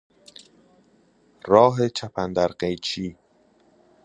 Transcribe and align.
راه 1.51 1.77
چپ 1.97 2.13
اندر 2.23 2.51
قیچی 2.59 3.07